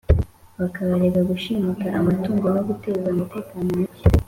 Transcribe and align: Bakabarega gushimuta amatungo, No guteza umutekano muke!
Bakabarega 0.59 1.21
gushimuta 1.29 1.87
amatungo, 1.99 2.45
No 2.55 2.61
guteza 2.67 3.05
umutekano 3.13 3.65
muke! 3.77 4.03